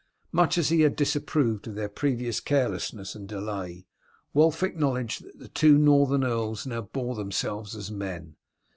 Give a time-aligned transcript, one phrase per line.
[0.31, 3.85] Much as he had disapproved of their previous carelessness and delay,
[4.33, 8.35] Wulf acknowledged that the two northern earls now bore themselves as men.